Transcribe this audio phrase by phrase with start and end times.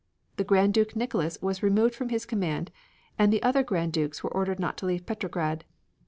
[0.37, 2.71] The Grand Duke Nicholas was removed from his command
[3.19, 5.63] and the other Grand Dukes were ordered not to leave Petrograd.